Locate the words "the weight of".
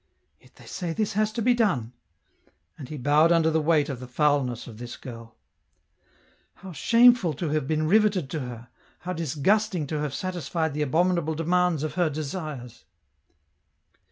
3.51-3.99